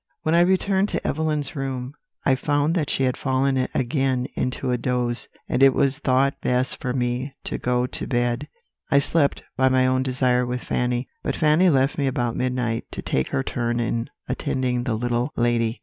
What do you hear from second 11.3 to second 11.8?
Fanny